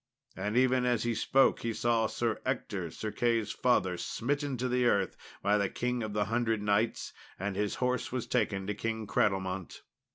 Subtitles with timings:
[0.35, 4.87] And even as he spoke he saw Sir Ector, Sir Key's father, smitten to the
[4.87, 9.81] earth by the King of the Hundred Knights, and his horse taken to King Cradlemont.